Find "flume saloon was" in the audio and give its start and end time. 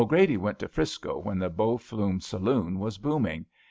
1.77-2.97